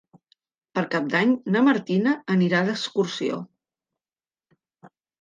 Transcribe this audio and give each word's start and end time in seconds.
Per 0.79 0.83
Cap 0.95 1.11
d'Any 1.11 1.35
na 1.57 1.61
Martina 1.69 2.15
anirà 2.39 2.65
d'excursió. 2.73 3.41